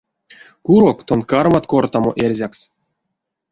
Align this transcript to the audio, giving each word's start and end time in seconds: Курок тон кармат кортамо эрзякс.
Курок 0.65 0.99
тон 1.07 1.21
кармат 1.31 1.65
кортамо 1.71 2.11
эрзякс. 2.23 2.61